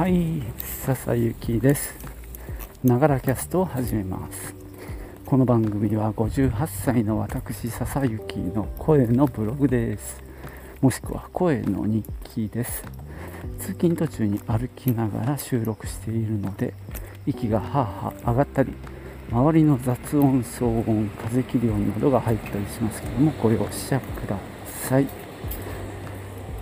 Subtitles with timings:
[0.00, 0.42] はい
[0.86, 1.94] 笹幸です。
[2.82, 4.54] ながらキャストを始めます。
[5.26, 10.22] この番組は58歳の私笹幸の声のブログです。
[10.80, 12.82] もしくは声の日記です。
[13.58, 16.72] 通勤途中に歩きながら収録しているので
[17.26, 18.72] 息がはあはあ上がったり
[19.30, 25.06] 周りの雑音騒音風切り音などが入ったりしますけどもご容赦ください。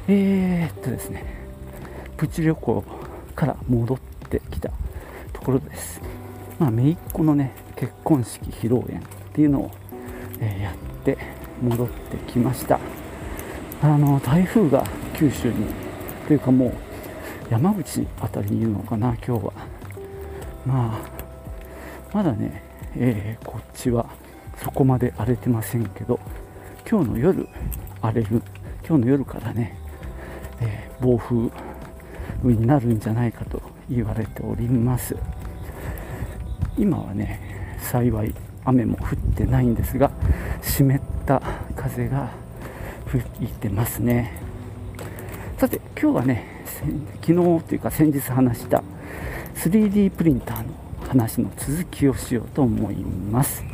[0.09, 1.39] えー、っとですね。
[2.17, 3.08] プチ旅行
[3.39, 4.73] から戻ってきた
[5.33, 6.01] ところです。
[6.59, 9.01] まあ、姪っ子のね、結婚式披露宴っ
[9.33, 9.71] ていうのを、
[10.41, 10.75] え、やっ
[11.05, 11.17] て
[11.63, 12.81] 戻ってきました。
[13.81, 14.83] あの、台風が
[15.15, 15.67] 九州に、
[16.27, 16.73] というかもう
[17.49, 19.53] 山口辺りにいるのかな、今日は。
[20.67, 21.01] まあ、
[22.13, 22.65] まだね、
[22.97, 24.07] えー、こっちは
[24.61, 26.19] そこまで荒れてませんけど、
[26.91, 27.49] 今日の夜
[28.03, 28.43] 荒れる、
[28.85, 29.79] 今日の夜からね、
[30.61, 31.68] えー、暴風
[32.43, 35.17] になるんじゃないかと言われております。
[36.77, 40.11] 今はね幸い雨も降ってないんですが
[40.63, 41.43] 湿った
[41.75, 42.31] 風が
[43.07, 44.41] 吹いてますね。
[45.59, 46.65] さて今日はね
[47.21, 48.83] 昨日というか先日話した
[49.57, 50.73] 3D プリンターの
[51.09, 53.65] 話の続きをしようと思います。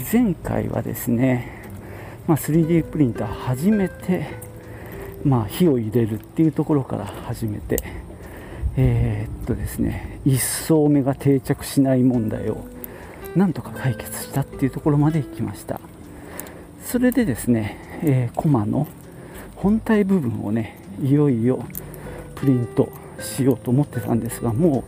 [0.00, 1.62] 前回はですね、
[2.26, 4.26] まあ、3D プリンター初めて、
[5.24, 7.76] まあ、火を入れるっていうところから始めて、
[8.76, 12.64] えー、っとですね、一層目が定着しない問題を
[13.36, 15.80] なんとか解決したっていうところまで行きました。
[16.84, 18.86] それでですね、えー、コマの
[19.56, 21.64] 本体部分をね、いよいよ
[22.34, 22.88] プリント
[23.20, 24.84] しようと思ってたんですが、も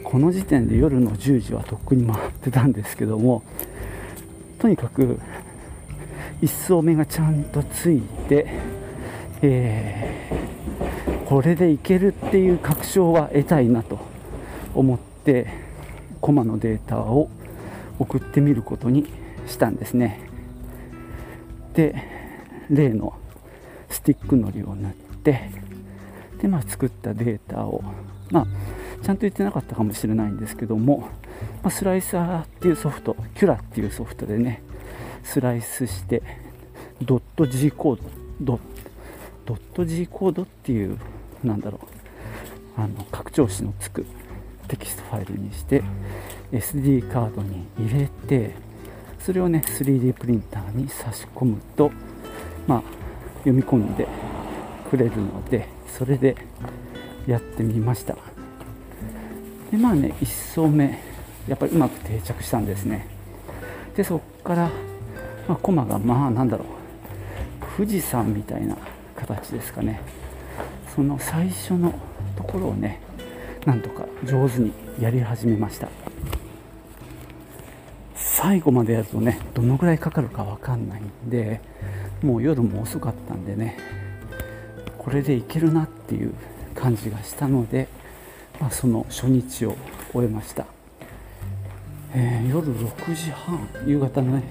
[0.00, 3.42] うこの時点で夜の10時はとっくに回ってたんですけども、
[4.58, 5.20] とにかく
[6.40, 8.46] 一層目がちゃんとついて、
[9.42, 13.98] えー、これでいけるっていう確証は得たいなと
[14.74, 15.46] 思って
[16.20, 17.28] コマのデータを
[17.98, 19.06] 送ってみることに
[19.46, 20.20] したんですね。
[21.74, 21.94] で
[22.70, 23.14] 例の
[23.88, 25.50] スティックのりを塗って
[26.40, 27.82] で、まあ、作ったデータを
[28.30, 28.46] まあ
[29.06, 31.08] ちゃんと言ってなかったかもしれないんですけども
[31.62, 34.62] まあ、スライサーっていうソフト、 Cura っていうソフトでね、
[35.24, 36.22] スライスして、
[37.02, 38.00] ドット G コー
[38.40, 38.60] ド、
[39.44, 40.98] ドット G コードっていう、
[41.42, 41.80] なんだろ
[42.78, 44.06] う、あの拡張子のつく
[44.68, 45.82] テキストファイルにして、
[46.52, 48.54] SD カードに入れて、
[49.18, 51.90] それをね、3D プリンターに差し込むと、
[52.66, 52.82] まあ、
[53.38, 54.06] 読み込んで
[54.88, 56.36] くれるので、それで
[57.26, 58.35] やってみました。
[59.76, 60.98] で、まあね、1層目、
[61.46, 63.06] やっぱりうまく定着したんですね。
[63.94, 64.70] でそこから、
[65.48, 66.66] まあ、コマがまあなんだろう
[67.76, 68.76] 富士山みたいな
[69.14, 70.00] 形ですかね。
[70.94, 71.94] その最初の
[72.36, 73.00] ところをね
[73.64, 75.88] なんとか上手にやり始めました。
[78.14, 81.60] 最後までやるとねどのぐらいかかるか分かんないんで
[82.22, 83.78] もう夜も遅かったんでね
[84.98, 86.34] これでいけるなっていう
[86.74, 87.88] 感じがしたので、
[88.70, 89.76] その初日を
[90.12, 90.66] 終えました。
[92.14, 94.50] えー、夜6時半夕方のね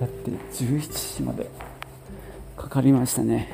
[0.00, 1.48] だって11時まで
[2.56, 3.48] かかりましたね。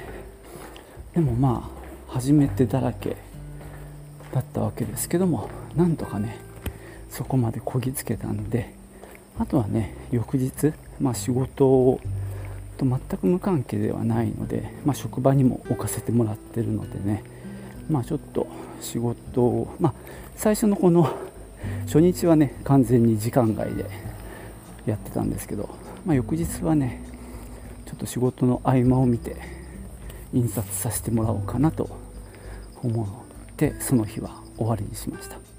[1.14, 1.70] でもま
[2.08, 3.16] あ初めてだらけ
[4.32, 6.38] だったわけですけどもなんとかね
[7.08, 8.72] そこまでこぎつけたんで
[9.38, 12.00] あとはね翌日、まあ、仕事を
[12.80, 17.22] と全く無関係ではないので、まあ、職場にも置かせてもらってるのでね
[17.90, 18.46] まあちょっと
[18.80, 19.94] 仕事をまあ
[20.36, 21.14] 最初のこの
[21.86, 23.84] 初日はね完全に時間外で
[24.86, 25.68] やってたんですけど、
[26.06, 27.02] まあ、翌日はね
[27.86, 29.36] ちょっと仕事の合間を見て
[30.32, 31.90] 印刷させてもらおうかなと
[32.82, 33.06] 思っ
[33.56, 35.49] てその日は終わりにしました。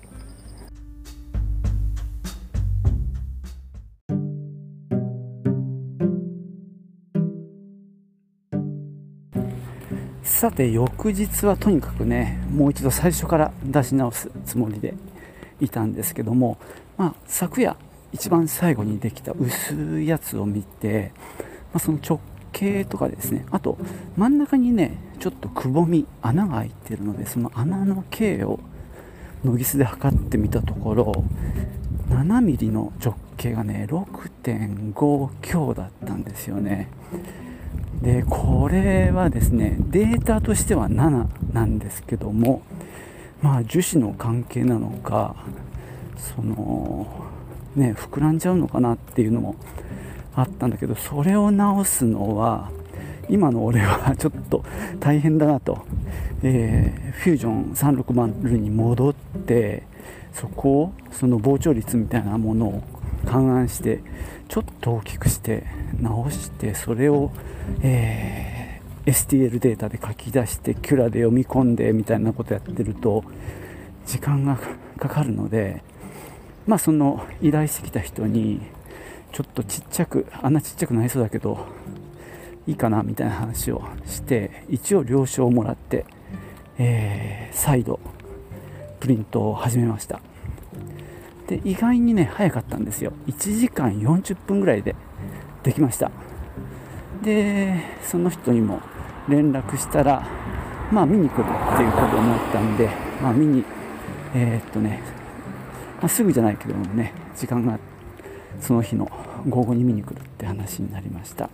[10.23, 14.93] さて翌日はとにかくねもう一度最初から出し直すつもりで
[15.59, 16.57] いたんですけども、
[16.97, 17.75] まあ、昨夜
[18.13, 21.11] 一番最後にできた薄いやつを見て、
[21.73, 22.19] まあ、その直
[22.51, 23.77] 径とかですねあと
[24.17, 28.59] 真ん中にねちょっとくぼみ穴が開いてるのでその穴の径を
[29.43, 31.23] ノギスで測ってみたところ
[32.09, 36.89] 7mm の直径がね6.5強だったんですよね。
[38.01, 42.63] でこれはですねデータとしては7なんですけども
[43.41, 45.35] まあ樹脂の関係なのか
[46.17, 47.07] その
[47.75, 49.55] ね膨らんじゃうのかなっていうのも
[50.35, 52.71] あったんだけどそれを直すのは
[53.29, 54.63] 今の俺はちょっと
[54.99, 55.85] 大変だなと、
[56.43, 59.83] えー、フュージョン360に戻って
[60.33, 62.83] そこをその膨張率みたいなものを
[63.25, 64.01] 勘案して
[64.51, 65.63] ちょっと大きくして
[66.01, 67.31] 直してそれを、
[67.83, 73.23] えー、STL データで書き出してキュラで読み込んでみたいなことやってると
[74.05, 74.59] 時間が
[74.97, 75.81] かかるので
[76.67, 78.59] まあその依頼してきた人に
[79.31, 81.65] ちょっとちっちゃくあんなちっちゃくなりそうだけど
[82.67, 86.05] いいかなみたいな話をして一応了承をもらって、
[86.77, 88.01] えー、再度
[88.99, 90.19] プリントを始めました。
[91.51, 93.11] で意外にね早かったんですよ。
[93.27, 94.95] 1時間40分ぐらいで
[95.63, 96.09] できました。
[97.23, 98.79] でその人にも
[99.27, 100.25] 連絡したら
[100.93, 102.89] まあ見に来るっていうことを思ったんで
[103.21, 103.65] まあ見に
[104.33, 105.01] えー、っとね、
[105.99, 107.77] まあ、すぐじゃないけどもね時間が
[108.61, 109.11] その日の
[109.49, 111.49] 午後に見に来るって話になりました。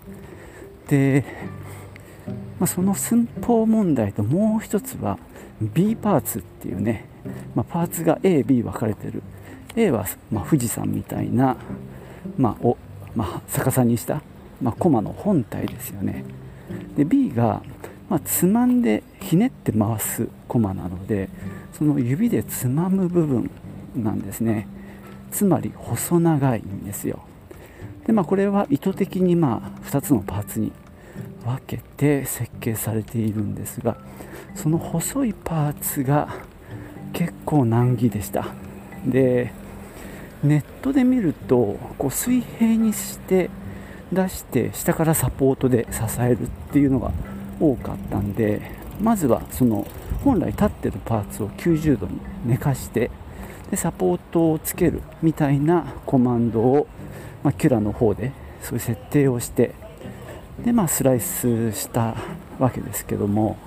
[0.88, 1.26] で、
[2.60, 5.18] まあ、その寸法問題ともう一つは
[5.60, 7.06] B パーツっていうね、
[7.56, 9.24] まあ、パーツが AB 分かれてる
[9.78, 11.56] A は、ま富士山みたいな、
[12.36, 12.78] まあ、お
[13.16, 14.24] ま逆さにした、
[14.60, 16.26] まコマの本体ですよね。
[16.98, 17.62] で B が、
[18.10, 21.30] まつまんでひねって回すコマなので
[21.74, 23.52] その指でつまむ部分
[23.96, 24.68] なんですね。
[25.30, 27.20] つまり細長いんですよ。
[28.08, 30.72] で、まあ、これは意図的にまあ2つのパーツに
[31.46, 33.98] 分けて設計されているんですが
[34.56, 36.30] その細いパーツが
[37.14, 38.48] 結構難儀でした。
[39.06, 39.54] で
[40.48, 43.50] ネットで見るとこう水平にして
[44.12, 47.12] 出して下からサポートで支えるっていうのが
[47.60, 48.62] 多かったんで
[49.02, 49.86] まずはその
[50.24, 53.12] 本来立ってるパーツを90度に寝かして
[53.70, 56.88] でサポートをつけるみたいなコマンドを、
[57.44, 59.74] まあ、キュラの方でそういう設定をして
[60.64, 62.16] でまあスライスした
[62.60, 63.58] わけですけども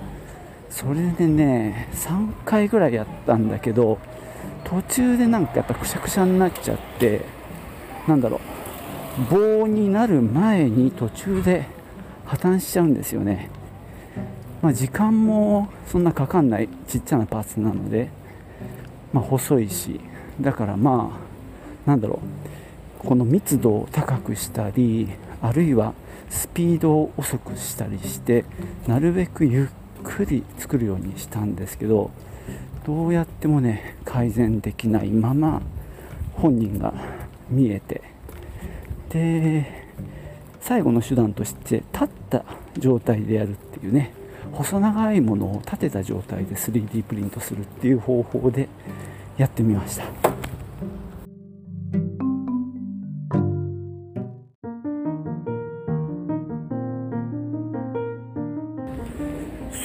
[0.69, 3.99] それでね3回ぐらいやったんだけど
[4.63, 7.21] 途中でなんかやっぱくしゃくしゃになっちゃって
[8.07, 8.39] なんだろ
[9.19, 11.65] う棒になる前に途中で
[12.25, 13.49] 破綻しちゃうんですよね。
[14.61, 18.09] まあ、時間もそんなかかんないちっちゃなパーツなので、
[19.11, 19.99] まあ、細いし
[20.39, 21.19] だからま
[21.85, 22.19] あなんだろ
[23.03, 25.09] うこの密度を高くしたり
[25.41, 25.93] あるいは
[26.29, 28.45] スピードを遅くしたりして
[28.87, 29.67] なるべくゆっ
[30.03, 32.11] くり作るようにしたんですけど
[32.85, 35.61] どうやってもね改善できないまま
[36.33, 36.93] 本人が
[37.49, 38.01] 見えて。
[39.09, 39.81] で
[40.61, 42.45] 最後の手段として立った
[42.77, 44.13] 状態でやるっていうね
[44.53, 48.69] 細長いものを立てた状態で 3D プリントするっていう方法で
[49.37, 50.30] やってみました。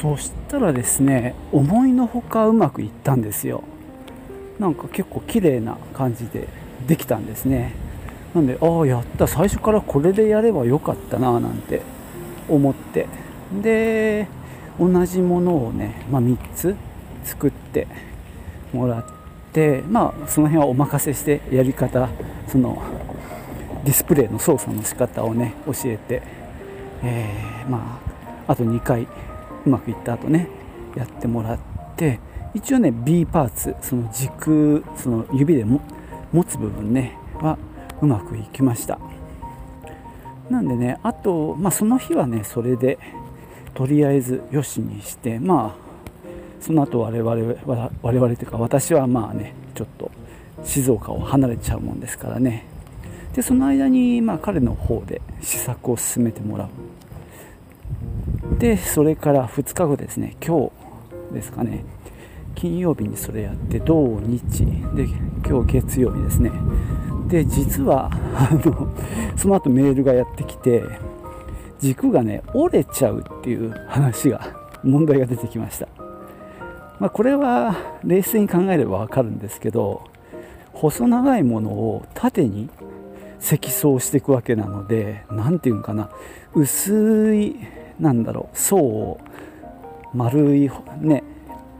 [0.00, 3.64] そしたらですね思いのほかうまくいったんですよ。
[4.58, 6.48] なんか結構綺麗な感じで
[6.86, 7.74] できたんですね。
[8.34, 9.26] なんでああやった。
[9.26, 11.82] 最初からこれでやればよかったななんて
[12.48, 13.06] 思って。
[13.62, 14.28] で
[14.78, 16.76] 同じものをね、まあ、3つ
[17.24, 17.86] 作って
[18.72, 19.04] もらっ
[19.52, 22.08] てまあその辺はお任せしてやり方
[22.48, 22.82] その
[23.84, 26.22] ディスプレイの操作の仕方をね教えて、
[27.02, 28.00] えー、ま
[28.46, 29.06] ああと2回
[29.66, 30.48] うまくいった後ね
[30.96, 31.58] やってもらっ
[31.96, 32.20] て
[32.54, 35.80] 一応ね B パーツその軸その指でも
[36.32, 37.58] 持つ部分ねは
[38.00, 38.98] うまくいきました。
[40.48, 42.98] なんでねあと、まあ、その日はねそれで
[43.74, 47.30] とりあえずよしにしてまあその後我々
[48.02, 50.10] 我々というか私はまあねちょっと
[50.64, 52.64] 静岡を離れちゃうもんですからね。
[53.34, 56.68] でその間にまあ彼の方で試作を進めてもらう。
[58.58, 60.70] でそれから2日後ですね今
[61.30, 61.84] 日ですかね
[62.54, 65.04] 金曜日にそれやって土日で
[65.46, 66.50] 今日月曜日ですね。
[67.28, 68.88] で実はあの
[69.36, 70.82] その後メールがやってきて
[71.80, 75.88] 軸がね折れちゃうっていう話が問題が出てきました、
[77.00, 80.04] まあ、これは冷静に考えれば分かるんですけど
[80.72, 82.70] 細長いものを縦に
[83.40, 86.10] 積層していくわけなので何て言うのかな
[86.54, 87.56] 薄い
[87.98, 88.58] なんだろう。
[88.58, 89.20] 層を
[90.14, 91.22] 丸いね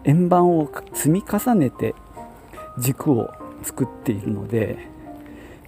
[0.04, 1.94] 円盤を積み重ねて
[2.78, 3.30] 軸を
[3.62, 4.78] 作っているので、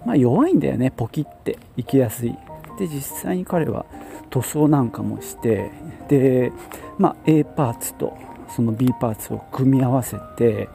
[0.05, 1.57] まあ、弱いんだよねポキって。
[1.77, 2.35] いきやすい。
[2.77, 3.85] で実際に彼は
[4.29, 5.71] 塗装なんかもして
[6.07, 6.51] で、
[6.97, 10.69] まあ、A パーツとその B パーツを組み合わせて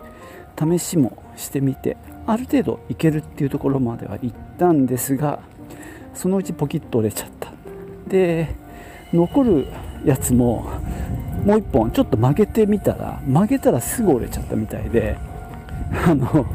[0.58, 5.40] 試しもしてみてある程度いけるっていうところまでは行ったんですが
[6.14, 7.52] そのうちポキッと折れちゃった。
[8.06, 8.54] で
[9.14, 9.66] 残る
[10.04, 10.68] やつも
[11.44, 15.16] もう1本ちょっと曲げてみたら曲げたらすぐ折れちゃったみたいで
[16.06, 16.46] あの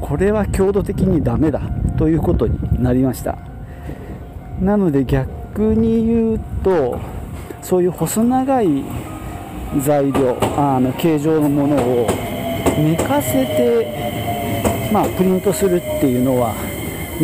[0.00, 1.60] これは強度的にダメだ
[1.98, 3.38] ということになりました。
[4.60, 6.98] なので逆に言うと
[7.60, 8.84] そういう細長い
[9.80, 12.06] 材料あの形状のものを
[12.78, 16.54] 寝かせて、まあ、プリントするっていうのは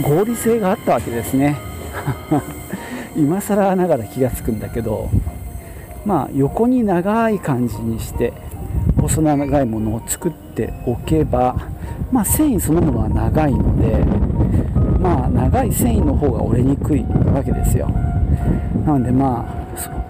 [0.03, 1.57] 合理性があったわけですね。
[3.17, 5.11] 今更ながら気が付くんだけど
[6.05, 8.33] まあ横に長い感じにして
[9.01, 11.57] 細長いものを作っておけば、
[12.11, 14.05] まあ、繊維そのものは長いので、
[15.01, 17.89] まあ、長い繊維の方が折れにくいわけですよ。
[18.87, 19.63] なのでまあ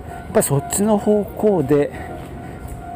[0.08, 1.90] やっぱりそっちの方向で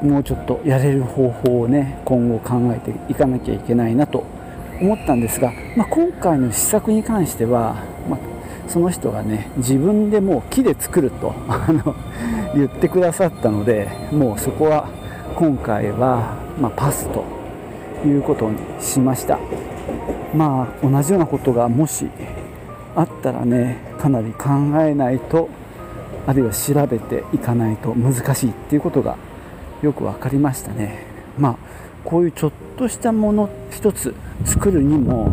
[0.03, 4.25] もうちょっとやれる方法をね今後考えていかなきゃいけないなと
[4.81, 7.77] 思ったんですが、まあ、今回の試作に関しては、
[8.69, 11.95] その人がね自分でもう木で作ると あの
[12.55, 14.89] 言ってくださったのでもうそこは
[15.35, 17.25] 今回は、まあ、パスと
[18.07, 19.39] いうことにしました。
[20.35, 22.09] まあ同じようなことがもし
[22.95, 24.49] あったらねかなり考
[24.81, 25.49] えないと
[26.27, 29.17] あるいは調べていかないと難しいっていうことが
[29.83, 31.07] よく分かりましたね。
[31.39, 31.57] まあ
[32.05, 35.33] こういうちょっとしたもの一つ作るにも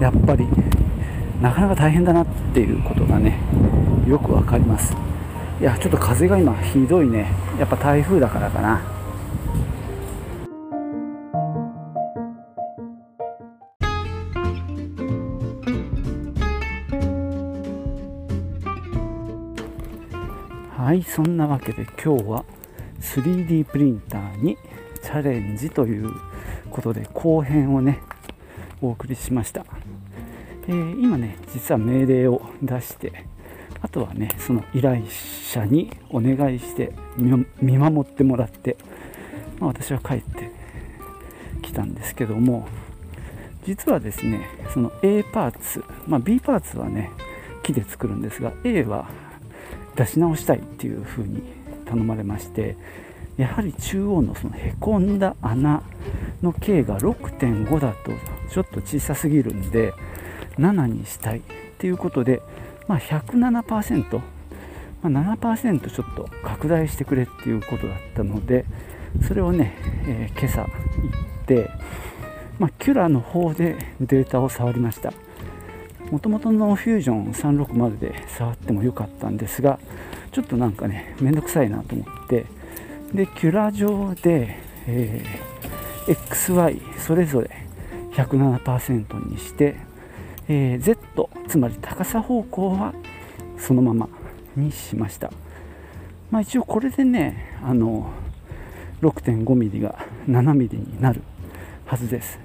[0.00, 0.46] やっぱり
[1.42, 3.36] なかなか大変だなっていうことがね
[4.06, 4.94] よく分かります。
[5.60, 7.32] いやちょっと風が今ひどいね。
[7.58, 8.80] やっぱ台風だからかな。
[20.76, 22.44] はいそんなわけで今日は
[23.00, 24.56] 3D プリンターに
[25.02, 26.12] チャレンジという
[26.70, 28.00] ことで後編をね
[28.80, 29.64] お送りしました、
[30.68, 33.24] えー、今ね実は命令を出して
[33.80, 36.92] あとはねその依頼者にお願いして
[37.60, 38.76] 見守ってもらって、
[39.58, 40.50] まあ、私は帰って
[41.62, 42.68] きたんですけども
[43.64, 47.10] 実はですねその A パーツ、まあ、B パーツはね
[47.62, 49.08] 木で作るんですが A は
[49.96, 51.42] 出し直したいっていう風に
[51.84, 52.76] 頼まれまして
[53.36, 55.82] やはり中央のそのへこんだ穴
[56.42, 58.12] の径が6.5だと
[58.50, 59.92] ちょっと小さすぎるんで
[60.58, 61.42] 7にしたいっ
[61.78, 62.42] ていうことで、
[62.88, 64.20] まあ、107%、
[65.02, 68.64] まあ、7%ちょっと拡大してくれっていうことだったので
[69.26, 69.74] それをね、
[70.06, 71.70] えー、今朝行って、
[72.58, 75.12] まあ、キュラの方でデータを触りました。
[76.10, 79.78] もともとのフュージョン360でで触ってもよかったんですが
[80.30, 82.44] ちょっとなんかねめんどくさいなと思って
[83.14, 87.50] でキュラ上で、えー、XY それぞれ
[88.12, 89.76] 107%にして、
[90.54, 92.92] えー、Z つまり高さ方向は
[93.56, 94.06] そのまま
[94.54, 95.32] にしました、
[96.30, 98.10] まあ、一応これでねあの
[99.00, 101.22] 6.5mm が 7mm になる
[101.86, 102.38] はずです。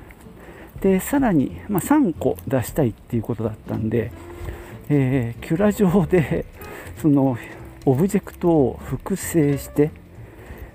[0.80, 4.12] でさらに、まあ、3個出したいっていうことだったんで、
[4.90, 6.46] えー、キュラ上で
[7.02, 7.38] その
[7.86, 9.92] オブジェクトを複製して、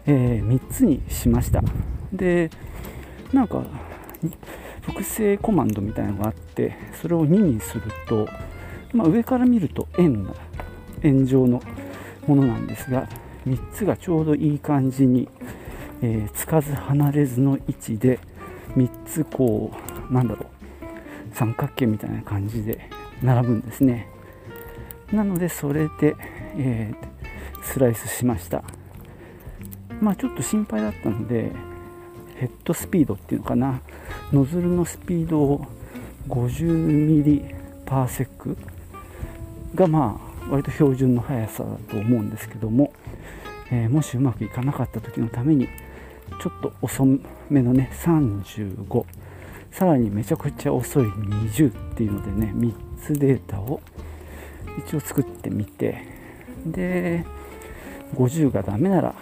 [0.06, 1.62] えー、3つにしました。
[2.12, 2.50] で
[3.32, 3.64] なんか
[4.82, 8.28] 複製コマンドみたいなのがあってそれを2にすると、
[8.92, 10.34] まあ、上から見ると円な
[11.02, 11.62] 円状の
[12.26, 13.08] ものなんですが
[13.46, 15.28] 3つがちょうどいい感じに、
[16.02, 18.18] えー、つかず離れずの位置で
[18.76, 19.72] 3つこ
[20.10, 22.88] うなんだろう三角形みたいな感じで
[23.22, 24.08] 並ぶんですね。
[25.12, 26.16] なのでそれで、
[26.56, 28.64] えー、スライスしました。
[30.00, 31.52] まあちょっと心配だったので
[32.42, 33.80] ヘッドスピードっていうのかな？
[34.32, 35.64] ノズルのスピードを
[36.28, 37.54] 50ミリ
[37.86, 38.56] パーセック。
[39.76, 42.92] がまあ割と標準の速さだと思うんですけども、
[43.70, 45.68] えー、もしうまくいかなかった時のために
[46.42, 47.06] ちょっと遅
[47.48, 49.04] めのね35
[49.70, 53.80] さらにめちゃくちゃ遅い20っていうのでね3つデータを
[54.84, 56.10] 一応作ってみて。
[56.66, 57.24] で
[58.16, 59.14] 50がダメなら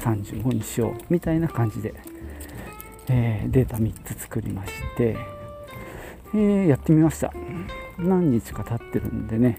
[0.00, 1.94] 35にしようみたいな感じで、
[3.08, 5.16] えー、データ3つ作りまして、
[6.34, 7.32] えー、やってみました。
[7.98, 9.56] 何日か経ってるんでね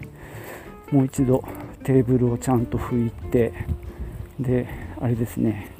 [0.90, 1.42] もう一度
[1.84, 3.52] テーブルをちゃんと拭いて
[4.38, 4.68] で
[5.00, 5.70] あれですね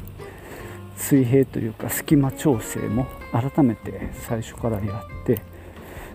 [0.97, 5.43] 水平というか隙間調整も改めて最初からやって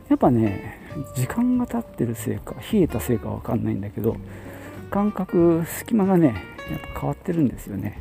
[0.10, 0.80] やっぱね
[1.16, 4.18] 時間が経ってるせいか冷えたせいかわかんないんだけど
[4.90, 8.00] 感覚隙間がねやっぱ変わってるんですよね。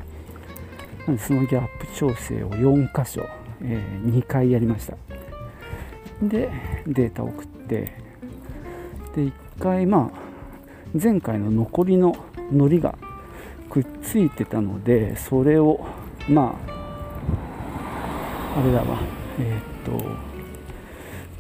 [1.07, 3.25] なのでそのギャップ調整を4箇所
[3.63, 4.97] えー、2回やりました。
[6.23, 6.51] で
[6.87, 7.95] データを送って
[9.15, 10.19] で1回まあ
[11.01, 12.15] 前回の残りの
[12.51, 12.97] 糊が
[13.71, 15.87] くっついてたのでそれを
[16.29, 18.99] まああれだわ。
[19.39, 20.05] えー、っと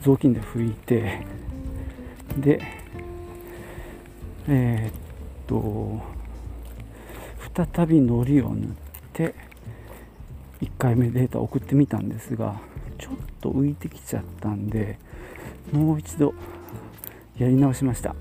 [0.00, 1.26] 雑巾で拭いて
[2.38, 2.60] で
[4.48, 4.92] えー、っ
[5.46, 6.00] と
[7.76, 8.68] 再び糊を塗っ
[9.12, 9.34] て
[10.60, 12.60] 1回目データ送ってみたんですが
[12.98, 14.98] ちょっと浮いてきちゃったんで
[15.72, 16.34] もう一度
[17.38, 18.14] やり直しました、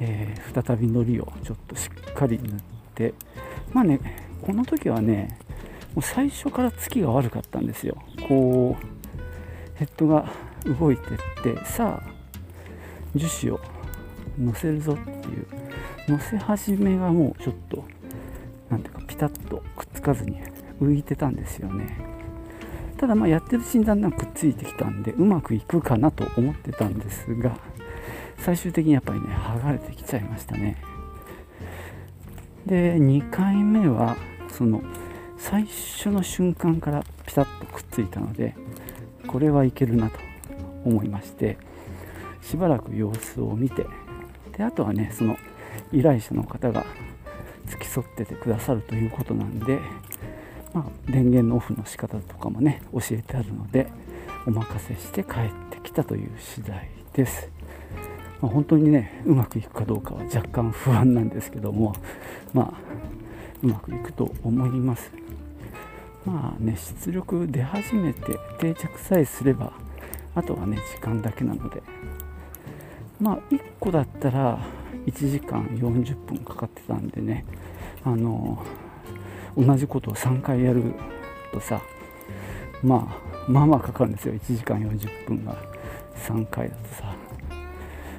[0.00, 2.60] えー、再び糊をちょっとしっかり塗っ
[2.94, 3.14] て
[3.72, 4.00] まあね
[4.42, 5.38] この時はね
[5.94, 7.96] もう最初から月が悪かったんですよ。
[8.28, 10.28] こうヘッドが
[10.78, 12.10] 動いてってさあ
[13.14, 13.60] 樹脂を
[14.38, 15.46] 乗せるぞっていう
[16.08, 17.84] 乗せ始めがもうちょっと
[18.70, 20.40] 何ていうかピタッとくっつかずに
[20.80, 21.96] 浮いてたんですよね。
[22.98, 27.56] ただまあやってるうちにだんだんくっついてきたんでうまくいくかなと思ってたんですが
[28.38, 30.76] 最終的にやっぱりね剥がれてきちゃいましたね。
[32.66, 34.16] で2回目は
[34.48, 34.82] その
[35.36, 38.54] 最初の瞬間からピタッとくっついたので
[39.26, 40.18] これはいけるなと
[40.84, 41.58] 思いまして
[42.40, 43.86] しばらく様子を見て
[44.56, 45.36] であとはねその
[45.92, 46.86] 依頼者の方が
[47.66, 49.80] 付き添っててくださるということなんで、
[50.72, 53.88] まあ、電源のオフの仕方とかもね教えてあるので
[54.46, 57.48] お任せして帰ってきたという次第です、
[58.40, 61.94] まあ、本当にねうまくいくかどうかは若干不安なんですけども
[62.52, 62.72] まあ
[63.62, 65.10] うまくいくと思います。
[66.26, 69.72] まあね出力出始めて定着さえすれば
[70.34, 71.82] あとはね時間だけなので
[73.20, 74.58] まあ1個だったら
[75.06, 77.44] 1時間40分かかってたんでね。
[78.04, 78.62] あの
[79.56, 80.94] 同じことを3回やる
[81.52, 81.80] とさ
[82.82, 84.34] まあまあまあかかるんですよ。
[84.34, 85.56] 1時間40分が
[86.16, 87.16] 3回だとさ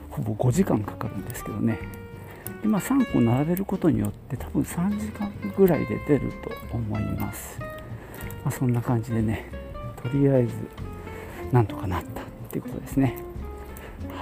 [0.10, 1.78] ほぼ5時間かかるんですけどね。
[2.62, 7.68] で、まあ、3個並べることによって多分3時間ぐらいで出ると思います、ま
[8.46, 9.50] あ、そんな感じでね
[10.02, 10.54] とりあえず
[11.52, 13.35] なんとかなったっていうことですね。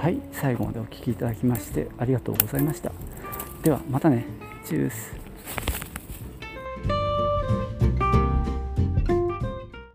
[0.04, 2.92] はい最後までお聴きいただきましてありがとうございました。
[3.62, 4.26] ではまたね。
[4.62, 5.23] チュース。